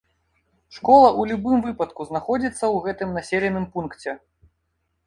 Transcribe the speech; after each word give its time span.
Школа 0.77 1.03
ў 1.19 1.31
любым 1.31 1.59
выпадку 1.67 2.01
знаходзіцца 2.09 2.55
ў 2.55 2.77
гэтым 2.89 3.09
населеным 3.21 3.65
пункце. 3.79 4.19